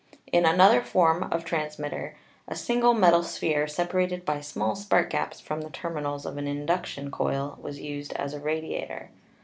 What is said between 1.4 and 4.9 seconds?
transmitter a single metal sphere, separated by small